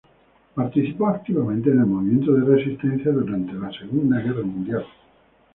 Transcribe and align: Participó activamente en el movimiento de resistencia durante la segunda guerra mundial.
Participó 0.55 1.09
activamente 1.09 1.69
en 1.69 1.77
el 1.81 1.85
movimiento 1.85 2.33
de 2.33 2.43
resistencia 2.55 3.11
durante 3.11 3.53
la 3.53 3.71
segunda 3.71 4.17
guerra 4.17 4.41
mundial. 4.41 4.83